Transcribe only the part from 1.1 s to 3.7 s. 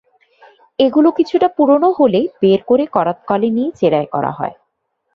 কিছুটা পুরোনো হলে বের করে করাতকলে নিয়ে